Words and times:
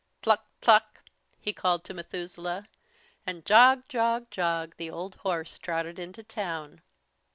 "Tluck, 0.23 0.45
tluck!" 0.61 1.03
he 1.39 1.53
called 1.53 1.83
to 1.83 1.93
Methuselah, 1.93 2.67
and 3.27 3.45
jog, 3.45 3.83
jog, 3.87 4.31
jog, 4.31 4.73
the 4.77 4.89
old 4.89 5.13
horse 5.17 5.59
trotted 5.59 5.99
into 5.99 6.23
town. 6.23 6.81